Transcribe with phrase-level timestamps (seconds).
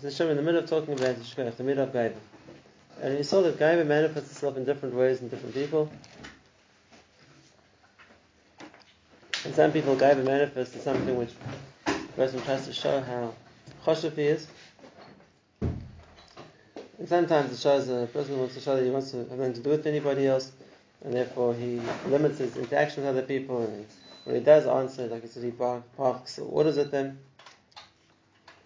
[0.00, 2.14] So Hashem in the middle of talking about the middle of Gaiva.
[3.00, 5.90] And we saw that Gaiva manifests itself in different ways in different people.
[9.44, 11.32] And some people, Gaiva manifests as something which
[11.86, 13.34] the person tries to show how
[13.84, 14.46] choshev he is.
[15.60, 19.54] And sometimes it shows a person wants to show that he wants to have nothing
[19.54, 20.52] to do with anybody else,
[21.04, 23.62] and therefore he limits his interaction with other people.
[23.62, 23.86] And
[24.24, 27.18] when he does answer, like I said, he parks orders at them.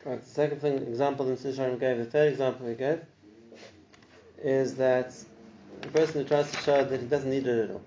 [0.04, 3.00] Right, the second thing, example that Sisharim gave, the third example he gave,
[4.42, 5.12] is that
[5.80, 7.82] the person who tries to show that he doesn't need it at all.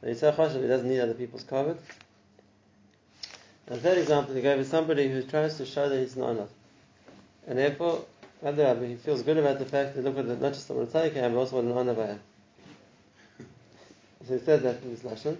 [0.00, 1.80] That he's so choshev, he doesn't need other people's covet.
[3.66, 6.50] The third example he gave is somebody who tries to show that he's not enough.
[7.46, 8.04] And therefore,
[8.42, 11.14] Rabbi, he feels good about the fact that look at not just what a tzaddik
[11.14, 12.18] but also what an anav I.
[14.26, 15.36] So he says that in his lashon.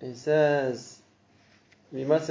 [0.00, 0.95] He says,
[1.92, 2.26] He wants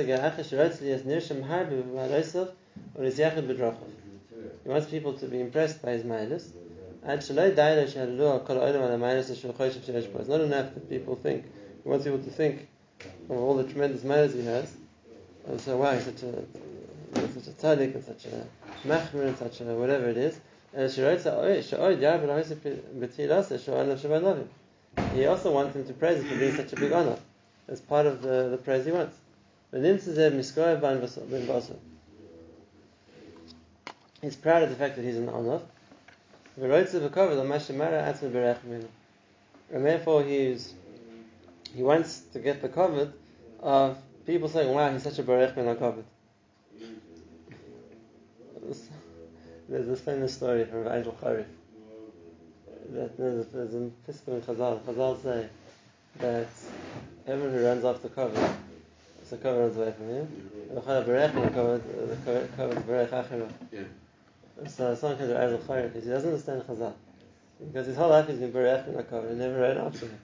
[4.90, 6.52] people to be impressed by his mindness.
[7.08, 7.46] It's not
[10.42, 11.46] enough that people think,
[11.84, 12.68] he wants people to think
[13.30, 14.74] of all the tremendous manners he has.
[15.48, 16.44] And so, wow, he's such a,
[17.14, 18.46] such a tzaddik and such a
[18.86, 20.38] machmir and such a whatever it is.
[20.74, 20.82] He
[25.26, 27.20] also wants him to praise him for being such a big anav.
[27.70, 29.16] As part of the, the praise he wants.
[34.22, 35.62] He's proud of the fact that he's an anav.
[39.74, 40.74] And therefore he's
[41.76, 43.10] he wants to get the covet
[43.60, 46.04] of people saying, wow, he's such a Baruch Ben HaKovet.
[49.68, 51.46] There's this famous story from Angel Charif.
[52.92, 54.80] That there's, there's a Piskun Chazal.
[54.82, 55.50] Chazal say
[56.20, 56.48] that
[57.28, 58.56] everyone who runs off the covet,
[59.28, 60.52] so the covet runs away from him.
[60.74, 61.82] The Baruch Ben HaKovet,
[62.26, 63.54] the covet Baruch Achim.
[64.68, 66.94] So someone comes to Angel Charif because he doesn't understand Chazal.
[67.60, 70.20] Because his whole life he's been Baruch Ben HaKovet and never ran after him.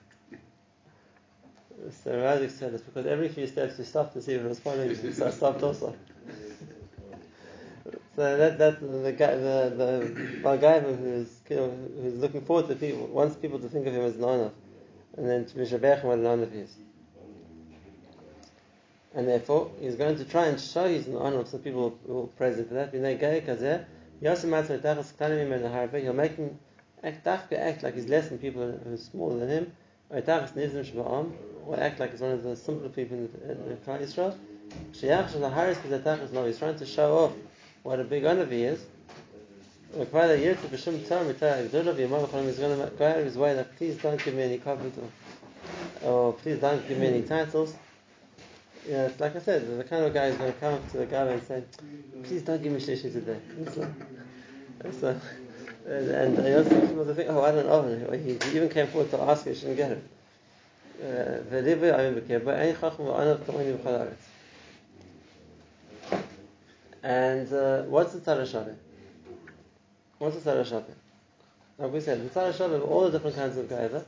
[2.04, 4.60] So Razik said it's because every few steps you stop to see if it was
[4.60, 5.96] following you, so I stopped also.
[8.16, 13.36] So that that's the guy, the the Balgaiva who's who's looking forward to people, wants
[13.36, 14.52] people to think of him as Nanav,
[15.18, 16.76] and then to be Mishabech what Nanav is.
[19.14, 22.66] And therefore, he's going to try and show his Nanav so people will praise him
[22.66, 22.94] for that.
[22.94, 23.02] He'll
[26.14, 26.60] make him
[27.04, 29.74] act, act like he's less than people who are smaller than him,
[30.10, 30.20] or
[31.80, 34.38] act like he's one of the simpler people in the, Israel.
[34.94, 37.34] He's trying to show off
[37.84, 38.86] what a big anav he is.
[39.94, 40.56] He's going to
[42.98, 45.10] go out of his way that please don't give me any covet or,
[46.10, 47.76] or please don't give me any titles.
[48.88, 50.98] You know, like I said, the kind of guy who's going to come up to
[50.98, 51.64] the guy and say,
[52.24, 53.38] please don't give me shishi today.
[53.60, 53.78] It's
[55.86, 58.12] and, I also people to think, oh, I don't know.
[58.12, 60.04] He, he even came forward to ask, if he shouldn't get it.
[67.04, 68.76] And uh, what's the Tzara?
[70.20, 70.84] What's the Tzara?
[71.80, 74.06] Like we said, the Tzara of all the different kinds of gaiva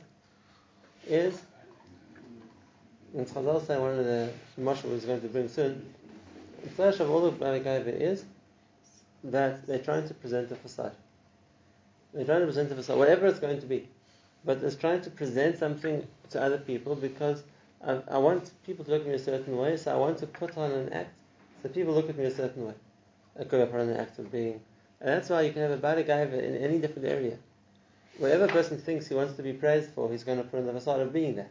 [1.08, 1.40] is,
[3.16, 4.30] and Chazal say one of the
[4.60, 5.94] Mashal is going to bring soon,
[6.62, 8.24] the Shaveh of all the gaiva is
[9.24, 10.92] that they're trying to present a facade.
[12.12, 13.88] They're trying to present a facade, whatever it's going to be.
[14.44, 17.42] But it's trying to present something to other people because
[17.86, 20.26] I, I want people to look at me a certain way, so I want to
[20.26, 21.14] put on an act
[21.64, 22.74] so people look at me a certain way.
[23.40, 24.60] I could put on an act of being.
[25.00, 27.38] And that's why you can have a bad in any different area.
[28.18, 30.74] Whatever person thinks he wants to be praised for, he's going to put on the
[30.74, 31.50] facade of being that.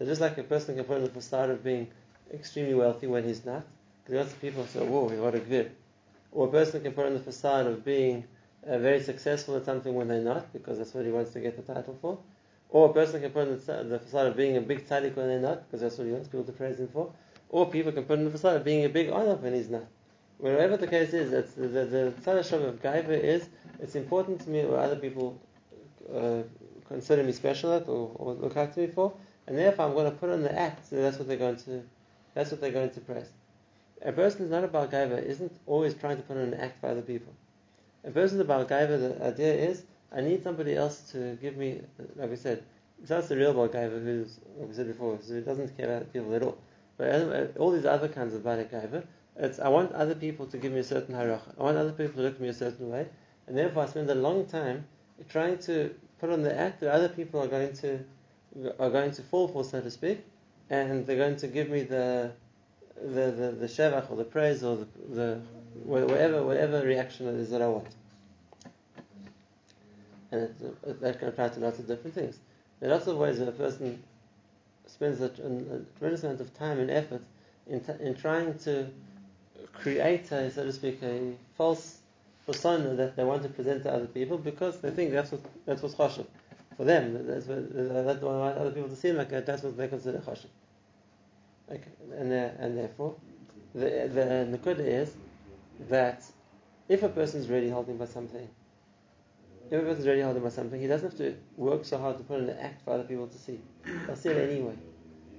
[0.00, 1.86] So just like a person can put on the facade of being
[2.32, 3.66] extremely wealthy when he's not,
[3.98, 5.72] because he wants people say, whoa, what a good.
[6.32, 8.24] Or a person can put on the facade of being
[8.66, 11.54] uh, very successful at something when they're not, because that's what he wants to get
[11.54, 12.18] the title for.
[12.70, 15.28] Or a person can put on the, the facade of being a big tzaddik when
[15.28, 17.12] they're not, because that's what he wants people to praise him for.
[17.50, 19.84] Or people can put on the facade of being a big anav when he's not.
[20.38, 24.48] Wherever the case is, it's, the, the, the tzaddik of gaiva is, it's important to
[24.48, 25.38] me what other people
[26.10, 26.38] uh,
[26.88, 29.12] consider me special at or, or, look up to me for,
[29.50, 31.82] and therefore I'm going to put on the act, so that's what they're going to,
[32.34, 33.28] that's what they're going to praise.
[34.02, 36.86] A person who's not about gaiva isn't always trying to put on an act for
[36.86, 37.32] other people.
[38.04, 39.82] A person about gaiva, the idea is,
[40.12, 41.80] I need somebody else to give me,
[42.14, 42.62] like we said,
[43.08, 46.32] that's the real Balgaiva who's, like we said before, so he doesn't care about people
[46.34, 46.58] at all.
[46.96, 49.04] But uh, all these other kinds of Balgaiva,
[49.36, 51.58] it's I want other people to give me a certain haracha.
[51.58, 53.08] I want other people to look at me a certain way,
[53.46, 54.84] and therefore I spend a long time
[55.28, 58.00] trying to put on the act that other people are going to
[58.78, 60.24] are going to fall for, so to speak,
[60.70, 62.32] and they're going to give me the
[62.96, 65.40] the the, the shevach or the praise or the, the
[65.84, 67.88] whatever, whatever reaction it is that I want.
[70.32, 72.38] And it, it, uh, that can apply to lots of different things.
[72.78, 74.02] There are lots of ways that a person
[74.86, 75.28] spends a, a,
[75.98, 77.22] tremendous amount of time and effort
[77.68, 78.88] in, t- in trying to
[79.72, 81.98] create a, so to speak, a false
[82.46, 85.82] persona that they want to present to other people because they think that's what that's
[85.82, 86.26] what's chashuv
[86.76, 87.26] for them.
[87.26, 89.46] That's what, that's what other people to see like that.
[89.46, 90.46] That's what they consider chashuv.
[91.70, 91.82] Okay,
[92.16, 93.14] and uh, and therefore,
[93.74, 95.12] the the nakuda is
[95.88, 96.24] that
[96.88, 98.48] if a person is really holding by something,
[99.70, 102.18] if a person is really holding by something, he doesn't have to work so hard
[102.18, 103.60] to put in an act for other people to see.
[104.06, 104.74] They'll see it anyway.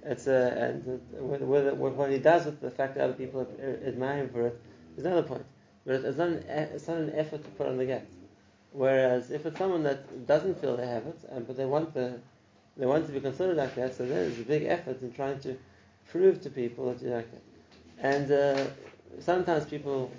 [0.04, 1.02] It's a, uh, and
[1.48, 3.46] whether, what he does with the fact that other people
[3.86, 4.62] admire him for it
[4.98, 5.46] is another point.
[5.86, 8.06] But it's not, an, it's not an effort to put on the gap.
[8.72, 12.20] Whereas if it's someone that doesn't feel they have it, and, but they want the
[12.78, 15.58] they want to be considered like that, so there's a big effort in trying to
[16.10, 17.42] prove to people that you're like that.
[18.00, 18.66] And uh,
[19.20, 20.12] sometimes people,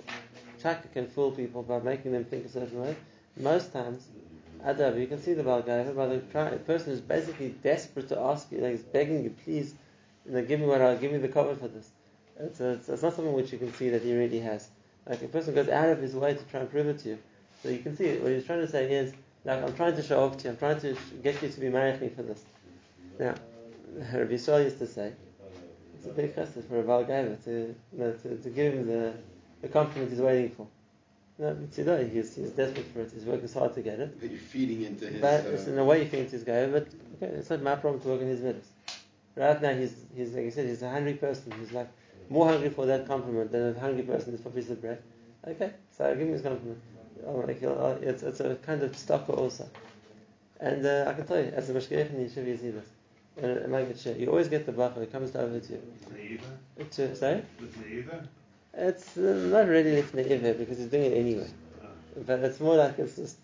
[0.61, 2.95] chaka can fool people by making them think a certain way.
[3.37, 4.07] Most times,
[4.63, 6.19] Adab, you can see the Balgaiva by the
[6.59, 9.73] person who's basically desperate to ask you, like he's begging you, please,
[10.25, 11.89] you know, give me what I'll give me the cover for this.
[12.39, 14.69] It's, a, it's, it's, not something which you can see that he really has.
[15.07, 17.19] Like a person goes out of his way to try and prove it to you.
[17.63, 18.17] So you can see.
[18.17, 19.13] What he's trying to say is,
[19.45, 21.69] like, I'm trying to show off to you, I'm trying to get you to be
[21.69, 22.43] married me for this.
[23.17, 23.35] Now,
[23.95, 25.13] Rabbi Yisrael used to say,
[25.95, 27.51] it's a big chesed for a Balgaiva to,
[27.93, 29.13] you know, to, to give him the,
[29.61, 30.67] the compliment he's waiting for.
[31.39, 33.11] No, Mitzidai, he's, he's desperate for it.
[33.13, 34.19] He's working hard to get it.
[34.19, 35.21] But you're feeding into his.
[35.21, 36.67] But uh, in a way, you feed into his guy.
[36.67, 38.61] But okay, it's not my problem to work in his middle.
[39.35, 41.51] Right now, he's, he's like I said, he's a hungry person.
[41.59, 41.89] He's like
[42.29, 45.01] more hungry for that compliment than a hungry person is for a piece of bread.
[45.47, 46.79] Okay, so I'll give him his compliment.
[47.25, 49.69] Uh, it's, it's a kind of stalker also.
[50.59, 52.85] And uh, I can tell you, as a mashgiach in yeshiva, you see this.
[53.41, 54.15] And a share.
[54.15, 56.39] You always get the bacher who comes over to you.
[56.91, 57.43] To, sorry?
[58.75, 61.49] It's uh, not really lifnei iver because he's doing it anyway.
[62.25, 63.37] But it's more like it's just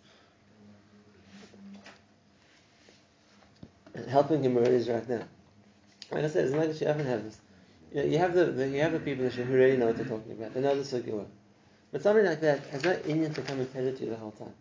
[4.07, 5.23] helping him where he is right now.
[6.11, 7.37] Like I said, it's not that you often have this.
[7.93, 10.05] You, know, you have the, the, you have the people who really know what they're
[10.05, 10.53] talking about.
[10.53, 11.25] They know the sugya
[11.91, 14.15] But somebody like that has no Indian to come and tell it to you the
[14.15, 14.53] whole time.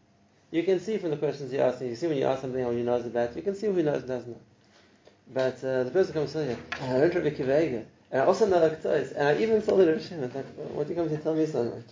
[0.50, 2.70] You can see from the questions you ask, you see when you ask something how
[2.70, 4.40] he knows about, you can see who knows and doesn't know.
[5.32, 8.66] But uh, the person comes and says, I learned Rabbi Akiva and I also know
[8.66, 11.34] Aktois, and I even saw the Rosh Hashanah, like, what do you come to tell
[11.34, 11.84] me so much?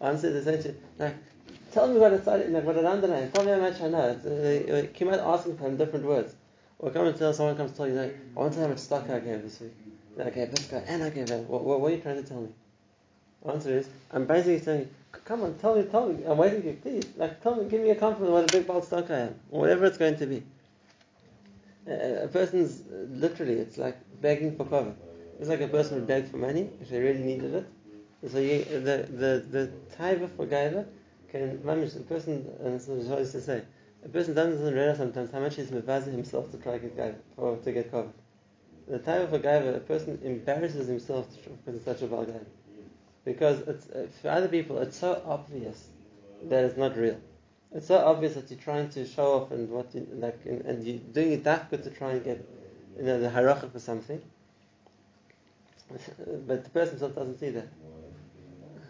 [0.00, 1.16] I answered essentially, like,
[1.72, 3.98] tell me what it's like, what it underlines, tell me how much I know.
[3.98, 6.36] Uh, came out asking for different words.
[6.78, 8.70] Or come and tell someone comes to tell you, like, I want to know how
[8.70, 9.74] much stock I gave this week.
[10.16, 11.40] Like, I gave this guy, and I gave that.
[11.40, 12.50] What, what, what, are you trying to tell me?
[13.46, 14.88] Answer is, I'm basically saying,
[15.24, 16.24] come on, tell me, tell me.
[16.24, 17.04] I'm waiting for you, please.
[17.16, 19.60] Like, tell me, give me a compliment what a big bald stock I am, or
[19.60, 20.42] whatever it's going to be.
[21.86, 24.94] A, a person's uh, literally, it's like begging for cover.
[25.38, 27.66] It's like a person would beg for money if they really needed it.
[28.30, 30.86] So you, the the the taiva for gaiva
[31.28, 33.62] can manage the person, and this is what to say.
[34.04, 37.16] A person doesn't realize sometimes how much he's mevazah himself to try to get gaiva
[37.36, 38.14] or to get covered.
[38.88, 42.40] The taiva for gaiva, a person embarrasses himself because it's such a gaiva.
[43.24, 43.62] Because
[44.20, 45.88] for other people, it's so obvious
[46.44, 47.18] that it's not real.
[47.72, 50.86] It's so obvious that you're trying to show off and what you, like, and, and
[50.86, 52.46] you're doing it that good to try and get,
[52.96, 54.20] you know, the haracha for something
[56.46, 57.68] but the person himself doesn't see that.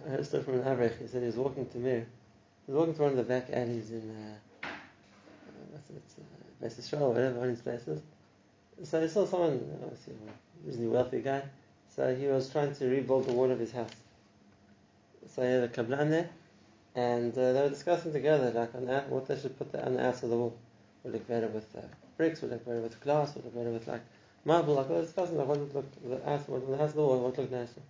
[0.06, 1.00] I heard a story from an Avrech.
[1.00, 2.06] He said he was walking to Mir.
[2.66, 4.68] He was walking to one of the back alleys in uh,
[5.70, 8.00] what's it, uh, whatever, one of these places.
[8.82, 11.42] So he saw someone, obviously a reasonably wealthy guy.
[11.94, 13.90] So he was trying to rebuild the wall of his house.
[15.36, 16.28] Had a
[16.96, 20.06] and uh, they were discussing together like on that, what they should put on the
[20.06, 20.56] outside of the wall.
[21.02, 21.80] Would look better with uh,
[22.16, 22.40] bricks?
[22.40, 23.34] Would look better with glass?
[23.34, 24.02] Would look better with like
[24.44, 27.16] marble, like they was discussing, like what would look, the ass, what the ass law,
[27.16, 27.82] what looked nicer.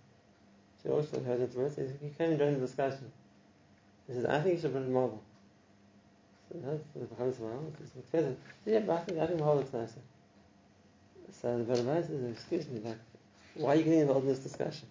[0.81, 1.75] She also heard it from us.
[1.75, 3.11] He came and joined the discussion.
[4.07, 5.21] He says, I think you should put marble.
[6.51, 7.73] So the Chavis Mahal.
[7.79, 8.35] He says,
[8.65, 10.01] yeah, but I think, I think marble looks nicer.
[11.41, 12.97] So the Barabas says, excuse me, like,
[13.55, 14.87] why are you getting involved in this discussion?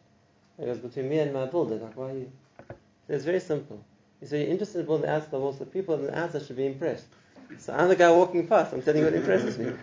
[0.58, 2.32] It goes between me and my builder, like, why are you?
[3.08, 3.84] It's very simple.
[4.20, 6.56] You say you're interested in building the outside wall, so people on the outside should
[6.56, 7.06] be impressed.
[7.58, 9.72] So I'm the guy walking past, I'm telling you what impresses me.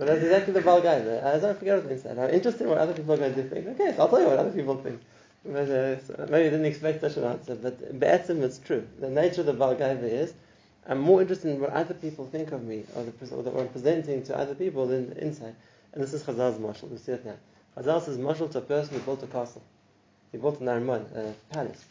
[0.00, 0.96] But that's exactly the Baal guy.
[0.96, 2.18] I don't forget what said.
[2.18, 3.66] I'm interested in what other people are going to think.
[3.66, 4.98] Okay, so I'll tell you what other people think.
[5.44, 8.88] But, uh, so maybe I didn't expect such an answer, but Be'etzim it's true.
[8.98, 10.32] The nature of the Baal is,
[10.86, 13.68] I'm more interested in what other people think of me, or, the, or what I'm
[13.68, 15.54] presenting to other people than inside.
[15.92, 16.88] And this is Chazal's mashal.
[16.88, 17.36] We see it now.
[17.76, 19.62] Chazal says mashal to a person who built a castle.
[20.32, 21.84] He built an Armon, a palace.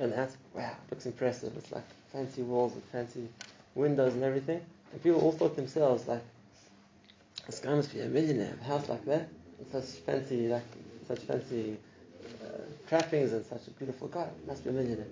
[0.00, 1.56] And that's, wow, looks impressive.
[1.56, 3.28] It's like fancy walls with fancy
[3.74, 4.60] windows and everything.
[4.92, 6.22] And people all thought themselves like,
[7.46, 9.28] this guy must be a millionaire, a house like that,
[9.70, 10.64] such fancy, like
[11.06, 11.76] such fancy
[12.42, 14.28] uh, trappings and such a beautiful guy.
[14.46, 15.06] Must be a millionaire.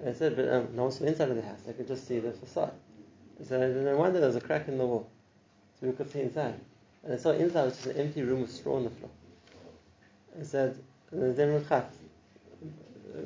[0.00, 1.58] And I said, but um, no one's from the inside of the house.
[1.66, 2.72] They could just see the facade.
[3.40, 5.08] I said, no wonder there's a crack in the wall.
[5.80, 6.54] So we could see inside.
[7.02, 9.10] And I saw inside, which is an empty room with straw on the floor.
[10.38, 10.78] I said,
[11.12, 11.64] then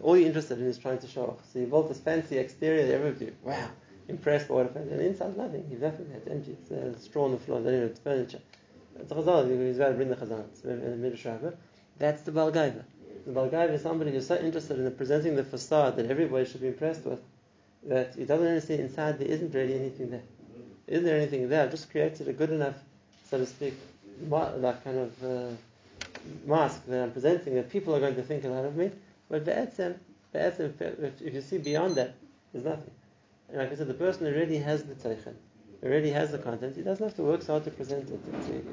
[0.03, 1.53] all you're interested in is trying to show off.
[1.53, 3.69] So you built this fancy exterior, everybody, wow,
[4.09, 5.67] impressed by what it And inside, nothing.
[5.71, 6.07] You've nothing.
[6.15, 6.53] It's empty.
[6.53, 7.61] It's uh, straw on the floor.
[7.61, 8.41] Then it's furniture.
[8.99, 9.67] It's a chazal.
[9.67, 10.45] He's got to bring the chazal.
[10.53, 11.57] It's
[11.99, 12.85] That's the Balgaiva.
[13.27, 16.69] The Balgaiva is somebody who's so interested in presenting the facade that everybody should be
[16.69, 17.21] impressed with
[17.87, 20.23] that he doesn't understand inside there isn't really anything there.
[20.87, 21.65] Isn't there anything there?
[21.65, 22.77] I've just created a good enough,
[23.31, 23.75] so to speak,
[24.29, 25.55] like kind of uh,
[26.47, 28.91] mask that I'm presenting that people are going to think a lot of me.
[29.29, 29.97] But be'etzem,
[30.33, 30.73] be'etzem,
[31.21, 32.15] if you see beyond that,
[32.53, 32.91] there's nothing.
[33.49, 35.35] And like I said, the person already has the teichen,
[35.83, 36.77] already has the content.
[36.77, 38.65] He doesn't have to work so hard to present it.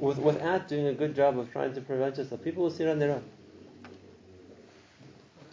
[0.00, 2.88] With, without doing a good job of trying to promote yourself, people will see it
[2.88, 3.24] on their own.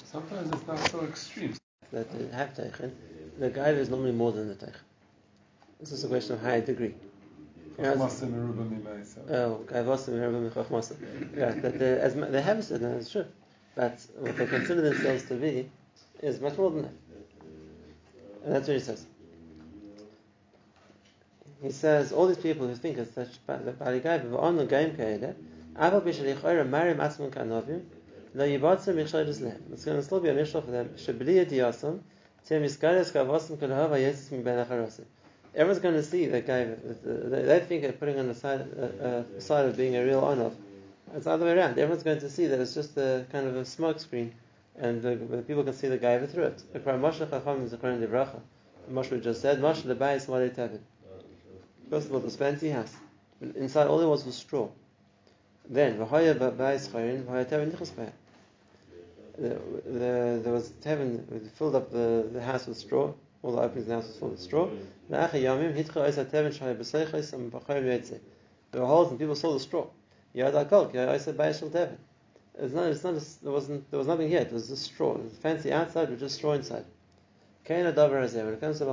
[0.03, 1.53] Sometimes it's not so extreme.
[1.91, 2.91] That they have teichen,
[3.39, 4.75] the guy is normally more than the teichen.
[5.79, 6.95] This is a question of high degree.
[7.79, 7.91] Oh, yeah,
[11.51, 13.25] that they, uh, as they have said, and uh, it's true.
[13.75, 15.69] But what they consider themselves to be
[16.23, 16.93] is much more than that.
[18.45, 19.05] And that's what he says.
[21.61, 24.95] He says all these people who think it's such the baligai but on the game
[24.95, 25.33] kaida, eh?
[25.75, 27.83] aval b'shalichoyra marim atzmon kanovim,
[28.33, 29.61] lo yibatzim michshoydes lehem.
[29.71, 30.89] It's going to still be a mishal for them.
[30.97, 31.99] Shabliya diyasam,
[32.47, 35.05] tem iskares kavasim kalahava yesis mi ben acharosim
[35.55, 36.65] everyone's going to see that guy.
[36.65, 40.53] They think they're putting on the side, uh, uh, side of being a real onof.
[41.15, 41.71] It's the other way around.
[41.71, 44.33] Everyone's going to see that it's just a kind of a smoke screen,
[44.75, 46.63] and the, the people can see the guy through it.
[46.73, 48.39] Moshe Chacham is the Quran Devracha.
[48.91, 50.79] Moshe just said, Moshe the Bayis Tevin.
[51.89, 52.93] First of all, this fancy house.
[53.55, 54.67] Inside, all there was was straw.
[55.69, 57.91] Then, V'haya Bayis Chayrin, V'haya Tevin Nichas
[59.37, 59.49] the,
[59.85, 63.13] the, there was Tevin, filled up the, the house with straw,
[63.43, 64.69] all the openings in the house was full of straw.
[68.71, 69.87] There were holes and people saw the straw.
[70.33, 70.53] It's
[72.73, 73.13] not, it's not,
[73.43, 74.41] there wasn't, there was nothing here.
[74.41, 75.15] It was just straw.
[75.15, 76.85] It was fancy outside, but just straw inside.
[77.69, 78.85] When it comes to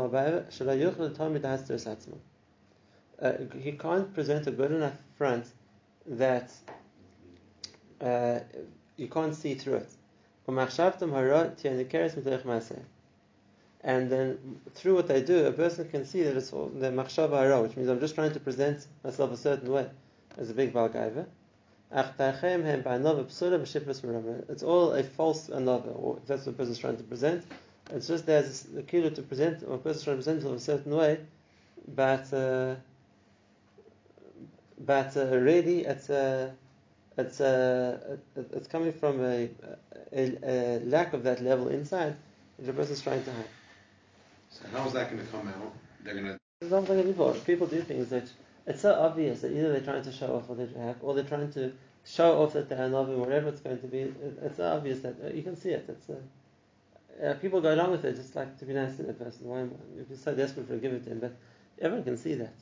[3.22, 5.46] uh, he can't present a good enough front
[6.06, 6.50] that
[8.00, 8.40] uh,
[8.96, 9.88] you can't see through it.
[13.84, 17.62] And then through what they do, a person can see that it's all the machshava
[17.62, 19.86] which means I'm just trying to present myself a certain way
[20.38, 21.26] as a big balgaiva.
[24.48, 27.44] It's all a false another, or if that's what a person is trying to present.
[27.90, 30.56] It's just there's a kilo to present, or a person is trying to present himself
[30.56, 31.20] a certain way,
[31.94, 32.76] but uh,
[34.80, 36.50] but uh, really it's uh,
[37.18, 39.50] it's uh, it's coming from a,
[40.10, 42.16] a, a lack of that level inside,
[42.56, 43.44] which a person is trying to hide.
[44.54, 45.74] So how is that going to come out?
[46.04, 46.38] They're going to.
[47.04, 48.30] People, people do things that
[48.66, 51.24] it's so obvious that either they're trying to show off what they have, or they're
[51.24, 51.72] trying to
[52.04, 54.14] show off that they're Novim, whatever it's going to be.
[54.42, 55.84] it's so obvious that uh, you can see it.
[55.88, 59.12] It's uh, uh, people go along with it just like to be nice to the
[59.12, 59.46] person.
[59.46, 60.00] Why am I?
[60.00, 61.36] If you're so desperate for give it to him, but
[61.80, 62.54] everyone can see that.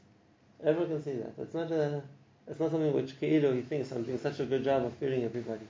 [0.64, 1.34] Everyone can see that.
[1.38, 2.02] It's not a.
[2.48, 5.24] It's not something which Keilu he thinks I'm doing such a good job of feeling
[5.24, 5.66] everybody.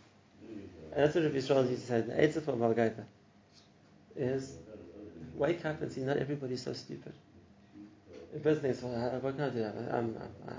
[0.94, 2.00] And that's what Rabbi Yisrael used to say.
[2.00, 3.04] The Eitzah for Malgaita
[4.16, 4.56] is
[5.34, 7.12] wake up and see not everybody's so stupid.
[8.32, 9.64] The person thinks, well, uh, how, what can I do?
[9.64, 10.16] I'm, I'm,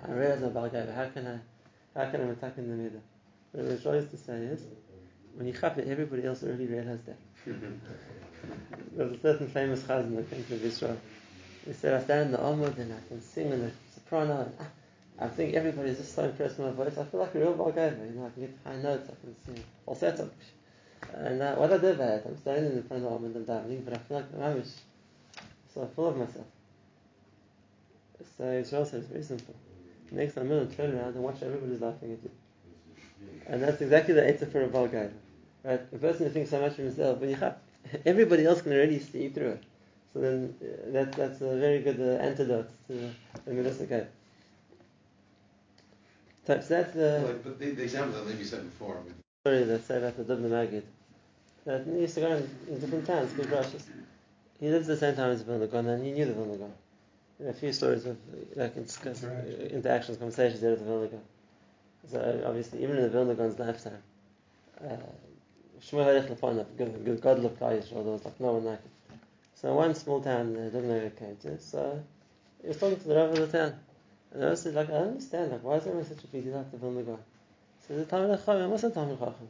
[0.08, 0.94] I realize I'm Balgaiva.
[0.94, 3.02] How can I, how can I attack in the middle?
[3.52, 4.62] What I'm trying to say is,
[5.36, 7.18] when you chap it, everybody else already realized that.
[8.96, 10.98] There's a certain famous chazan that came to Israel.
[11.66, 14.42] He said, I stand in the Amud and I can sing in the soprano.
[14.42, 14.54] And
[15.20, 16.98] I, I think everybody's just so impressed with my voice.
[16.98, 18.06] I feel like a real Balgaiva.
[18.06, 19.10] You know, I can get high notes.
[19.10, 20.30] I can sing falsetto.
[21.14, 23.86] And uh, what I did it, I'm standing in front of them and I'm davening,
[23.86, 24.64] but I feel like I'm
[25.74, 26.46] So full of myself.
[28.38, 29.56] So Israel says, it's very simple.
[30.12, 32.32] Next time I'm going to turn around and watch everybody's laughing at you.
[33.48, 35.10] And that's exactly the answer for a Baal guy.
[35.64, 35.82] Right?
[35.94, 37.58] A person who thinks so much of himself, but you have,
[38.06, 39.64] everybody else can already see through it.
[40.14, 43.12] So then uh, that, that's a very good uh, antidote to
[43.46, 44.06] the Melissa guy.
[46.46, 47.40] So that's the.
[47.44, 49.02] But the, the example that Levi said before.
[49.46, 50.84] Story that say about the Dubna Magid
[51.66, 53.86] that he used to go in, in different towns, give brushes.
[54.58, 56.74] He lived the same time as Vilna Gaon, and he knew the Vilna Gaon.
[57.50, 58.16] a few stories of
[58.56, 61.22] like interactions, conversations there with the Vilna Gaon.
[62.10, 64.02] So obviously, even in the Vilna Gaon's lifetime,
[64.80, 64.96] uh,
[65.82, 69.18] Shmuel Harich Lefonov, good God looked Yisrael, there was like no one like it.
[69.56, 72.02] So one small town uh, Dubna came to, so
[72.62, 73.74] he was talking to the Rav of the town.
[74.32, 76.56] And I said, like, I don't understand, like, why is everyone such a big deal
[76.56, 77.20] like the Vilna Gaon?
[77.88, 79.48] So the Talmud Chacham, the Talmud Chacham?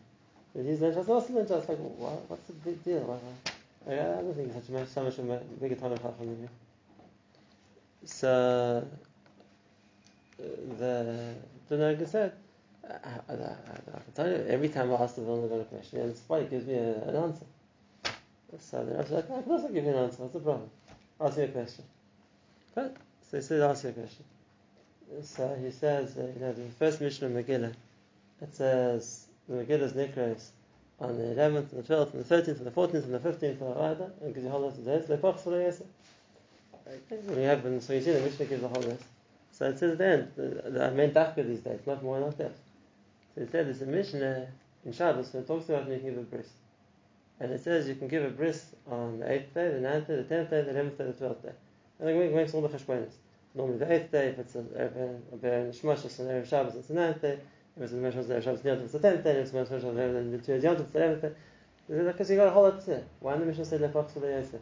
[0.55, 2.99] But he's learned also learned It's like, what, what's the big deal?
[3.01, 3.17] Why,
[3.87, 6.47] I, I don't think such a so much of a bigger Tanakh Chacham than me.
[8.05, 8.87] So
[10.37, 11.33] the
[11.69, 12.33] the Nagin said,
[12.89, 16.01] I, I, I, I, can tell you, every time I ask the Vilna Gaon question,
[16.01, 17.45] and it's funny, he gives me a, an answer.
[18.59, 20.21] So the Rabbi like, I can also give you an answer.
[20.21, 20.69] What's the problem?
[21.21, 21.85] Ask me a question.
[22.75, 22.95] But
[23.29, 24.25] so he said, ask you a question.
[25.23, 27.73] So he says, uh, you know, the first mission of Megillah,
[28.43, 30.49] it says the Megillah's Nikras
[30.99, 33.61] on the 11th and the 12th and the 13th and the 14th and the 15th
[33.61, 35.07] of Avada, and gives you a whole list of days.
[35.07, 35.83] They pop for the
[36.85, 39.03] Okay, when you have, so you see the Mishnah gives a whole list.
[39.51, 42.51] So it says then, the, the main dafka these days, not more, not less.
[43.35, 44.47] So it said there's a Mishnah
[44.85, 46.49] in Shabbos when it talks about making a bris.
[47.39, 50.15] And it says you can give a bris on the 8th day, the 9th day,
[50.17, 51.51] the 10th day, the 11th day, the 12th day.
[51.99, 53.13] And it makes all the cheshbonis.
[53.55, 57.21] Normally the 8th day, if it's a Ber Shmashas and Erev Shabbos, it's the 9th
[57.21, 57.39] day.
[57.75, 59.39] If it's a Meshach Erev Shabbos, it's the 10th day.
[59.39, 61.31] Meshach the it's the 11th day.
[61.87, 63.03] Because you got a whole lot to say.
[63.19, 64.61] Why the Mishnah Lepach for the Yosef?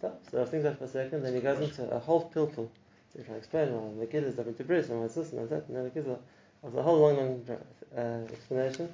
[0.00, 2.68] So I think that for a second, then he goes into a whole pilpul
[3.12, 5.48] to try to explain why the kid is different to bris and why it's and
[5.50, 6.18] that, and then it gives a,
[6.64, 7.58] a whole long, long
[7.96, 8.88] uh, explanation.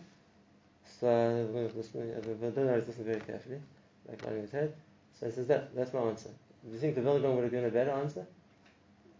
[1.00, 1.06] So
[1.52, 3.60] we're the is listening very carefully,
[4.08, 4.74] like nodding his head.
[5.20, 6.30] So he says that, that's my answer.
[6.64, 8.26] Do you think the Vilna would have given a better answer?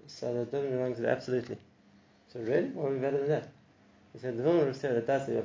[0.06, 1.58] So the donor said, absolutely.
[2.37, 2.69] So really?
[2.69, 3.49] What would be better than that?
[4.12, 5.43] He said, the Vilna would have said that that's the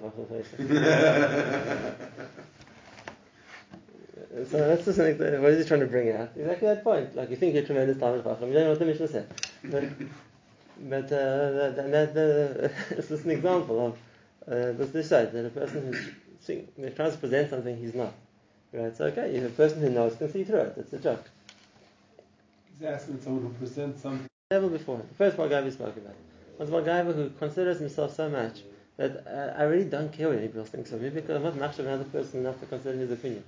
[4.50, 6.32] So that's just like, what is he trying to bring out?
[6.36, 7.16] Exactly that point.
[7.16, 9.34] Like you think you're tremendous Talmud Chacham, you don't know what the Mishnah said.
[9.64, 9.84] But,
[10.90, 13.94] but uh, that, that, that, uh, it's just an example of
[14.48, 18.14] uh, this decide that a person who's trying to present something he's not.
[18.74, 18.96] Right?
[18.96, 20.74] So okay, if a person who knows can see through it.
[20.78, 21.30] It's a joke.
[22.72, 24.28] He's asking someone who presents something.
[24.50, 24.98] Level before.
[24.98, 26.16] The first Balgaiva we spoke about
[26.62, 28.62] was Balgaiva who considers himself so much
[28.98, 31.58] that uh, I really don't care what anybody else thinks of me because I'm not
[31.58, 33.44] much of another person enough to consider his opinion.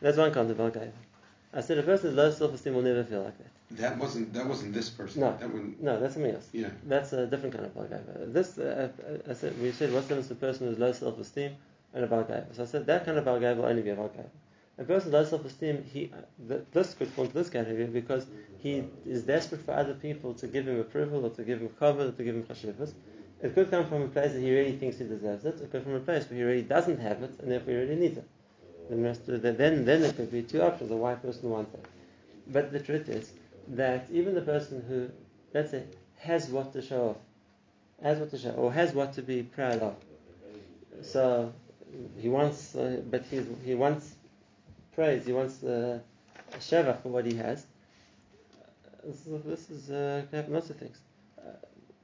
[0.00, 0.92] That's one kind of Balgaiva.
[1.52, 3.78] I said a person with low self-esteem will never feel like that.
[3.82, 5.22] That wasn't that wasn't this person.
[5.22, 6.48] No, that one, no, that's something else.
[6.52, 6.70] Yeah.
[6.86, 8.32] That's a different kind of Balgaiva.
[8.32, 8.88] This, uh,
[9.28, 11.56] I said, we said, what's the difference between a person with low self-esteem
[11.94, 12.54] and a Balgaiva?
[12.54, 14.30] So I said that kind of Balgaiva will only be a Balgaiva.
[14.78, 16.10] A person with low self-esteem, he,
[16.50, 18.26] uh, this could fall this category because
[18.58, 22.06] he is desperate for other people to give him approval or to give him cover
[22.08, 22.92] or to give him chashivas.
[23.42, 25.56] It could come from a place that he really thinks he deserves it.
[25.56, 27.78] It could come from a place where he really doesn't have it and therefore he
[27.80, 28.28] really needs it.
[28.88, 31.84] Then, then there could be two options: a why person wants it.
[32.46, 33.32] But the truth is
[33.68, 35.10] that even the person who,
[35.52, 35.84] let's say,
[36.16, 37.16] has what to show off,
[38.02, 39.96] has what to show, or has what to be proud of.
[41.02, 41.52] So
[42.18, 44.14] he wants, uh, but he's, he wants
[44.98, 45.24] praise.
[45.26, 46.00] He wants uh,
[46.52, 47.66] a sheva for what he has.
[49.06, 50.98] Uh, this is uh, can happen lots of things.
[51.38, 51.42] Uh,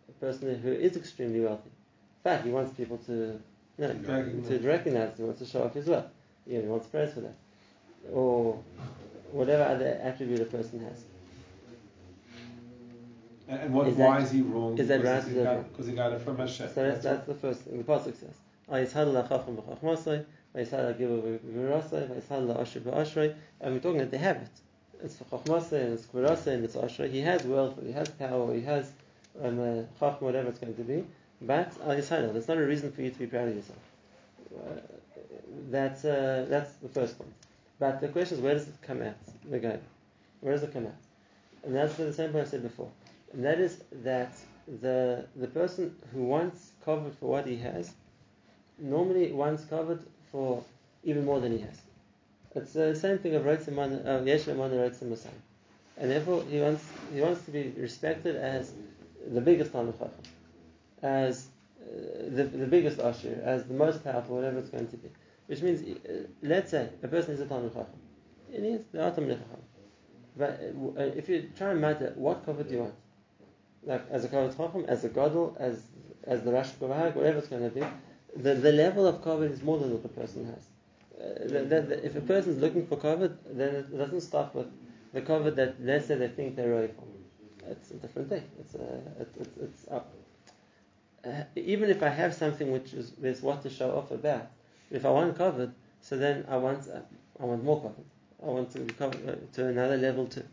[0.08, 1.72] a person who is extremely wealthy,
[2.18, 3.12] in fact, he wants people to,
[3.78, 3.94] you know,
[4.48, 5.16] to recognize.
[5.16, 6.06] He wants to show off his wealth.
[6.46, 7.34] You know, he wants praise for that,
[8.12, 8.62] or
[9.32, 11.02] whatever other attribute a person has.
[13.48, 14.78] And what, Is why that- is he wrong?
[14.78, 16.68] is that Because right he got- Because he got it from Hashem.
[16.72, 17.76] So that's, that's the first thing.
[17.76, 18.36] The pasuk says,
[20.54, 20.92] And we're
[23.80, 24.50] talking that they have it.
[25.02, 27.10] It's for chachmasei and it's kvirasei and it's ashrei.
[27.10, 28.92] He has wealth, he has power, he has
[29.42, 29.82] um, uh,
[30.20, 31.04] whatever it's going to be.
[31.42, 33.80] But al yisrael, that's not a reason for you to be proud of yourself.
[34.56, 34.78] Uh,
[35.70, 37.34] that's uh, that's the first point.
[37.80, 39.16] But the question is, where does it come out?
[39.50, 39.80] The guy,
[40.40, 40.94] where does it come out?
[41.64, 42.92] And that's the same point I said before.
[43.32, 44.36] And that is that
[44.80, 47.92] the the person who wants covered for what he has
[48.78, 50.64] normally wants covered for
[51.04, 51.80] even more than he has.
[52.56, 55.16] It's the same thing of Reitzimon, uh, Yesh Lemon Reitzim
[55.96, 58.72] And therefore he wants he wants to be respected as
[59.36, 60.24] the biggest Talmud Chacham,
[61.02, 61.46] as
[61.80, 61.86] uh,
[62.36, 65.08] the, the biggest Ashir, as the most powerful, whatever it's going to be.
[65.46, 68.00] Which means, uh, let's say a person is a Talmud Chacham.
[68.50, 69.62] He is the Talmud Chacham.
[70.36, 70.50] But
[70.98, 72.94] uh, if you try and matter, what cover do you want?
[73.84, 75.80] Like as a Kavod Chacham, as a Gadol, as
[76.24, 77.86] as the Rash Kavahag, whatever it's going to be,
[78.36, 80.64] the, the level of cover is more than what the person has.
[81.20, 84.66] Uh, the, the, if a person is looking for cover, then it doesn't stop with
[85.12, 87.04] the cover that let's say they think they're ready for.
[87.70, 88.42] It's a different thing.
[88.60, 90.12] It's uh, it, it's it's up.
[91.24, 94.50] Uh, even if I have something which is there's what to show off about,
[94.90, 97.00] if I want covered, so then I want uh,
[97.40, 98.04] I want more covered.
[98.42, 100.44] I want to cover uh, to another level too.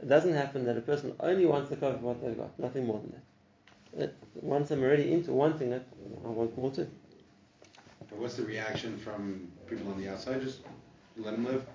[0.00, 3.00] It doesn't happen that a person only wants the cover what they've got, nothing more
[3.00, 4.04] than that.
[4.04, 5.86] It, once I'm already into wanting it,
[6.24, 6.86] I want more too.
[8.16, 10.40] But what's the reaction from people on the outside?
[10.40, 10.60] Just
[11.18, 11.66] let them live.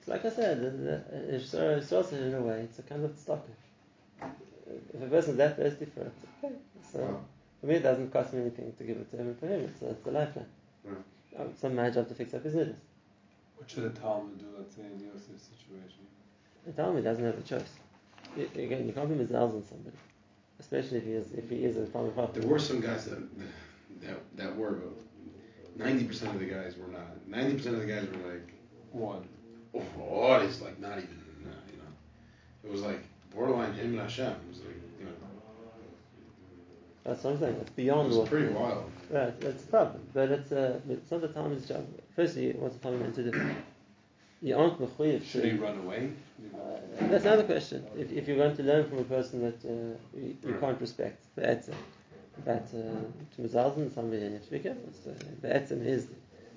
[0.00, 3.04] It's like I said, the- the- it's uh, it's in a way, it's a kind
[3.04, 3.52] of stalker.
[4.20, 6.54] If a person's that thirsty for it, okay.
[6.92, 7.20] So Wow.
[7.60, 9.36] For me, it doesn't cost me anything to give it to him.
[9.36, 10.46] For him, it's a, it's a lifeline.
[10.84, 10.96] Right.
[11.38, 12.74] Um, It's not my job to fix up his nidus.
[13.56, 16.02] What should a Talmud do, let's say, in Yosef's situation?
[16.66, 17.72] The Talmud doesn't have a choice.
[18.36, 19.96] Y- Again, you can't be mizalz on somebody,
[20.58, 23.22] especially if he is if he is a Talmud There were some guys that
[24.02, 25.05] that, that were, but
[25.76, 27.26] ninety percent of the guys were not.
[27.26, 28.52] Ninety percent of the guys were like,
[28.92, 29.26] One.
[29.74, 32.64] oh, it's like not even, no, you know.
[32.64, 33.00] It was like
[33.34, 34.26] borderline him and Hashem.
[34.32, 35.12] It was like, you know,
[37.04, 37.56] That's what I'm saying.
[37.60, 38.28] It's beyond was what.
[38.30, 38.90] pretty wild.
[39.10, 40.00] Right, that's a problem.
[40.14, 41.86] But it's, uh, it's not the Talmud's job.
[42.16, 43.50] Firstly, what's the Talmud meant to do?
[44.42, 46.10] You aren't mechuyev Should to- he run away?
[46.54, 46.58] Uh,
[47.08, 47.86] that's another question.
[47.96, 51.24] If, if you're going to learn from a person that uh, you, you can't respect,
[51.36, 51.74] be'etzim,
[52.44, 54.90] but uh, to mizalzen somebody, and you have to be careful.
[55.04, 56.06] So, be'etzim is,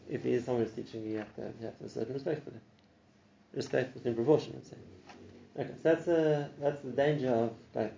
[0.09, 2.13] if he is someone who's teaching you, have to, you have to have a certain
[2.13, 2.61] respect for them.
[3.53, 4.77] Respect within proportion, I'd say.
[5.59, 7.93] Okay, so that's, uh, that's the danger of like.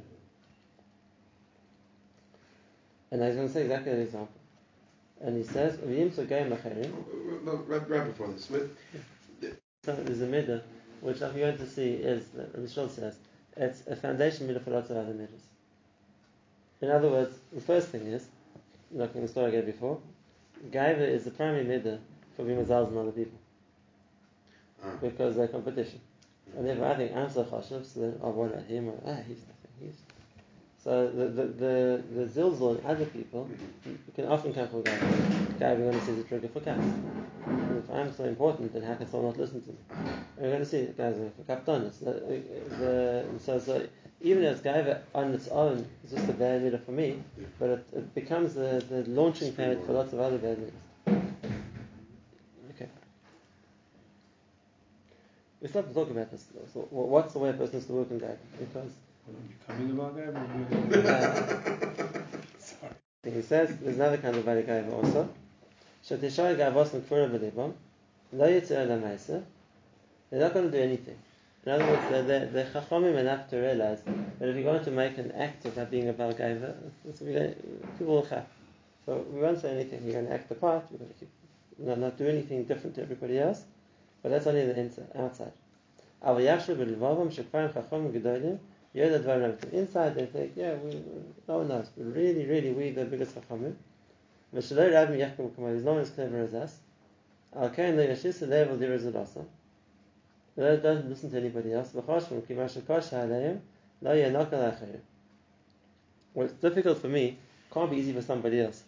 [3.12, 4.40] And I was going to say exactly that example.
[5.20, 8.70] And he says, "V'yim tzogei macherim." No, right, right before this, but
[9.84, 10.62] So there's a midah,
[11.02, 13.16] which I'm going to see is, that Shul says,
[13.58, 15.42] it's a foundation midah for lots of other middas.
[16.82, 18.28] In other words, the first thing is,
[18.92, 20.00] like in the story I gave before,
[20.70, 22.00] Gaiva is the primary midah
[22.36, 23.40] for being mazals and other people,
[24.84, 26.00] uh, because they're competition.
[26.58, 28.90] And therefore I think I'm so chashav, so then, oh, what about him?
[28.90, 29.96] Or, ah, he's nothing, he's...
[30.84, 33.48] So the, the, the, the zilzal in other people
[34.16, 35.60] can often come from Gaiva.
[35.60, 36.84] Gaiva, we're going to see the trigger for cats.
[37.78, 39.78] If I'm so important, then how can someone not listen to me?
[40.38, 42.00] We're going to see guys for kaptanis.
[42.00, 42.42] The,
[42.78, 43.88] the, so, so
[44.22, 47.24] even as Gaiva on its own is just a bad midah for me,
[47.60, 51.22] but it, it becomes the, the launching pad for lots of other bad midahs.
[52.76, 52.88] Okay.
[55.62, 56.46] We still have to talk about this.
[56.74, 58.38] So, what's the way a person has to work in Gaiva?
[58.60, 58.92] Because
[59.68, 60.16] Becoming about
[62.60, 62.94] Sorry.
[63.24, 65.30] he says there's another kind of bad Gaiva also.
[66.06, 67.74] Shatishai Gavos Mekfura B'Libam,
[68.34, 69.44] Lo Yitzir El HaMaisa,
[70.30, 71.18] they're not going to do anything.
[71.67, 74.01] In other words, they're, they're, they're chachomim enough to realize
[74.39, 76.71] that if you're going to make an act of that being a Baal Gaiva,
[77.09, 77.55] it's- we're going-
[77.99, 78.47] people will chaf.
[79.05, 80.01] So we won't say anything.
[80.05, 80.85] You're going to act the part.
[80.91, 81.29] We're going to keep,
[81.79, 83.65] not, not do anything different to everybody else.
[84.23, 85.53] But that's only the inside, outside.
[86.23, 88.57] אבל יחשב בלבבם שכבר הם חכמים גדולים,
[88.95, 89.85] ידע דברים אמיתיים.
[89.85, 90.95] Inside they think, yeah, we,
[91.49, 93.73] no one knows, but really, really, we the biggest חכמים.
[94.55, 96.71] ושלא יראה מי יחכם כמוהו, there's no one as clever as us.
[97.53, 98.97] על כן לא ישיס לב על דיבר
[100.58, 101.94] No, don't listen to anybody else.
[106.34, 107.38] What's difficult for me
[107.72, 108.84] can't be easy for somebody else.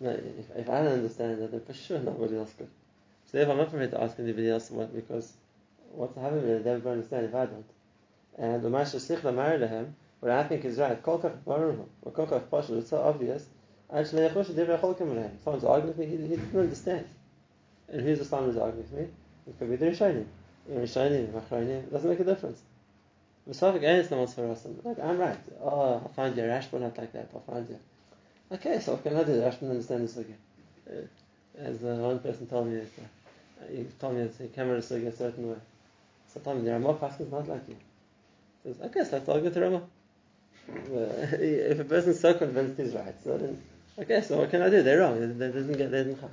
[0.00, 2.68] No, if, if I don't understand it, then for sure nobody else could.
[3.30, 5.32] So if I'm not prepared to ask anybody else what, because
[5.90, 7.64] what's happening with it, they will understand if I don't.
[8.38, 9.96] And Umash Sikhla him.
[10.20, 13.46] what I think is right, Kolkach Baruch, or it's so obvious,
[13.92, 17.06] actually Someone's arguing with me, he, he doesn't understand.
[17.88, 19.08] And who's the someone who's arguing with me?
[19.48, 20.26] It could be the Rishonim.
[20.70, 21.32] Rishonim,
[21.90, 22.60] doesn't make a difference.
[23.46, 25.38] Like, I'm right.
[25.62, 27.78] Oh, I'll find you a Rashba not like that, I'll find you.
[28.52, 29.32] Okay, so what can I do?
[29.32, 30.38] Rashba doesn't understand this again.
[30.88, 31.06] Uh,
[31.58, 32.82] as uh, one person told me, uh,
[33.70, 35.56] he told me that he came out a certain way.
[36.32, 37.76] So told him, the Ramah Pascal is not like you.
[38.64, 39.82] He says, okay, so I have to argue the Ramah.
[41.32, 43.62] If a person's so convinced he's right, so then,
[43.98, 44.82] okay, so what can I do?
[44.82, 45.18] They're wrong.
[45.18, 46.30] They, they didn't get, they didn't come.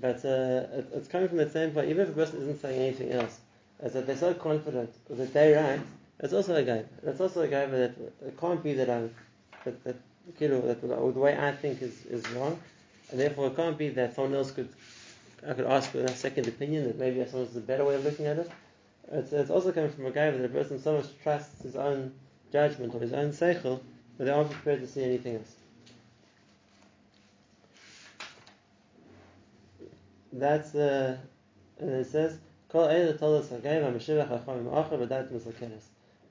[0.00, 1.88] But uh, it, it's coming from the same point.
[1.88, 3.40] Even if a person isn't saying anything else,
[3.82, 5.80] is that they're so confident that they're right.
[6.20, 6.86] It's also a game.
[7.02, 7.94] It's also a game that
[8.26, 9.14] it can't be that I'm
[9.64, 9.96] that that,
[10.38, 12.58] kilo, that the way I think is, is wrong,
[13.10, 14.68] and therefore it can't be that someone else could
[15.46, 18.04] I could ask for a second opinion that maybe someone has a better way of
[18.04, 18.50] looking at it.
[19.10, 22.12] It's, it's also coming from a guy that a person so much trusts his own
[22.52, 23.80] judgment or his own seichel
[24.16, 25.56] that they aren't prepared to see anything else.
[30.32, 31.18] That's the,
[31.78, 32.38] and it says,
[32.70, 33.52] Kol Eila told us.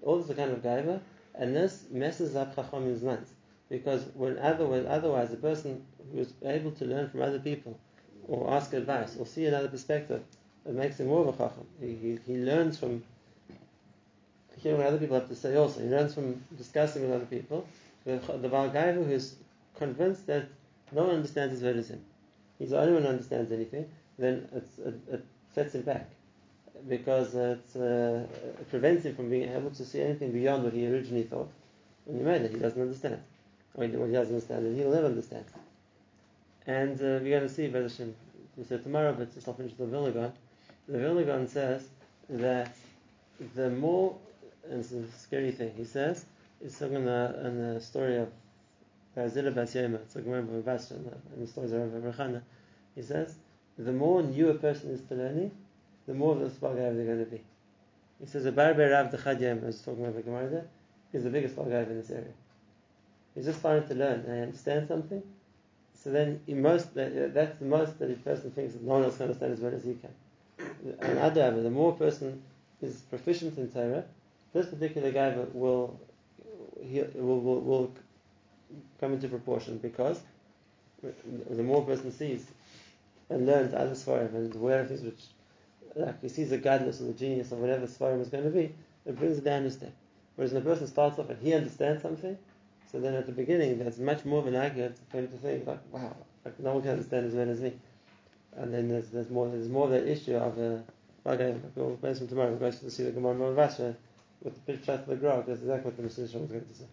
[0.03, 0.99] All this is a kind of Gaiva,
[1.35, 3.29] and this messes up Chachamim's minds.
[3.69, 7.79] Because when otherwise, otherwise a person who is able to learn from other people,
[8.27, 10.23] or ask advice, or see another perspective,
[10.65, 11.67] it makes him more of a Chacham.
[11.79, 13.03] He, he, he learns from
[14.57, 15.79] hearing what other people have to say also.
[15.81, 17.67] He learns from discussing with other people.
[18.03, 19.35] The, the Baal Gaiva who is
[19.75, 20.47] convinced that
[20.91, 22.03] no one understands as well as him.
[22.61, 26.11] He's the only one understands anything, then it, it sets him back.
[26.87, 31.23] Because uh, it prevents him from being able to see anything beyond what he originally
[31.23, 31.49] thought.
[32.05, 33.19] When he made it, he doesn't understand.
[33.73, 35.45] Or he, he doesn't understand, and he'll never understand.
[36.67, 38.15] And uh, we're going to see, Bezrat Hashem,
[38.55, 40.33] we said tomorrow, but just I'll finish the Vilna Gaon.
[40.87, 41.87] The says
[42.29, 42.75] that
[43.55, 44.15] the more,
[44.69, 46.25] and it's a scary thing, he says,
[46.63, 48.29] it's talking in the, story of
[49.15, 50.91] it's like Gemara Bava
[51.33, 52.41] and the stories of.
[52.95, 53.35] He says,
[53.77, 55.51] the more new a person is to learning,
[56.07, 57.41] the more of the Spagav they're going to be.
[58.19, 60.65] He says, a Barber Rav Dechad Yom, I was talking about the Gemara there,
[61.13, 62.33] is the biggest Spagav in this area.
[63.35, 65.23] He's just starting to learn and understand something.
[65.93, 69.03] So then, he most, that, that's the most that a person thinks that no one
[69.03, 70.13] else can understand as well as he can.
[71.01, 72.41] And the more a person
[72.81, 74.03] is proficient in Torah,
[74.53, 75.99] this particular guy will,
[76.81, 77.93] he, will, will, will
[78.99, 80.19] come into proportion because
[81.01, 82.45] the more a person sees
[83.29, 85.23] and learns other svarim and aware of things which,
[85.95, 88.73] like he sees the godless or the genius or whatever svarim is going to be,
[89.05, 89.93] it brings it down a step.
[90.35, 92.37] Whereas when a person starts off and he understands something,
[92.91, 95.65] so then at the beginning there's much more of an argument for him to think
[95.65, 97.73] like, wow, like no one can understand as well as me.
[98.55, 102.27] And then there's, there's more there's more of the issue of uh, okay, we'll mention
[102.27, 102.51] tomorrow.
[102.51, 103.95] We're going to see the Gemara Vasha
[104.43, 105.45] with the picture of the Grog.
[105.45, 106.85] That's exactly what the Messiah was going to say.